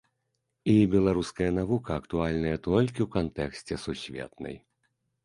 [0.71, 4.57] І беларуская навука актуальная толькі ў кантэксце сусветнай.